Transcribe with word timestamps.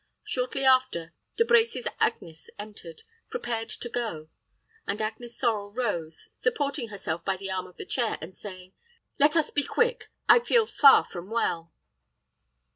Shortly 0.23 0.63
after, 0.65 1.13
De 1.37 1.43
Brecy's 1.45 1.87
Agnes 1.99 2.49
entered, 2.57 3.03
prepared 3.29 3.69
to 3.69 3.87
go; 3.87 4.29
and 4.87 4.99
Agnes 4.99 5.37
Sorel 5.37 5.71
rose, 5.71 6.29
supporting 6.33 6.87
herself 6.87 7.23
by 7.23 7.37
the 7.37 7.51
arm 7.51 7.67
of 7.67 7.77
the 7.77 7.85
chair, 7.85 8.17
and 8.19 8.33
saying, 8.35 8.73
"Let 9.19 9.35
us 9.35 9.51
be 9.51 9.61
quick; 9.61 10.07
I 10.27 10.39
feel 10.39 10.65
far 10.65 11.05
from 11.05 11.29
well." 11.29 11.71